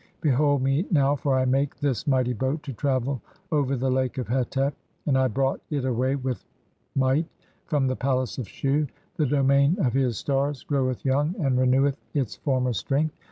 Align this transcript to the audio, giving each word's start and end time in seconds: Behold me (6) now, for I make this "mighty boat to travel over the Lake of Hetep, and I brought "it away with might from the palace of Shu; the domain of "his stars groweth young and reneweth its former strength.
Behold 0.19 0.63
me 0.63 0.81
(6) 0.81 0.91
now, 0.91 1.15
for 1.15 1.37
I 1.37 1.45
make 1.45 1.77
this 1.79 2.07
"mighty 2.07 2.33
boat 2.33 2.63
to 2.63 2.73
travel 2.73 3.21
over 3.51 3.77
the 3.77 3.91
Lake 3.91 4.17
of 4.17 4.27
Hetep, 4.29 4.73
and 5.05 5.15
I 5.15 5.27
brought 5.27 5.61
"it 5.69 5.85
away 5.85 6.15
with 6.15 6.43
might 6.95 7.27
from 7.67 7.85
the 7.85 7.95
palace 7.95 8.39
of 8.39 8.49
Shu; 8.49 8.87
the 9.17 9.27
domain 9.27 9.77
of 9.79 9.93
"his 9.93 10.17
stars 10.17 10.63
groweth 10.63 11.05
young 11.05 11.35
and 11.37 11.55
reneweth 11.55 11.97
its 12.15 12.35
former 12.35 12.73
strength. 12.73 13.13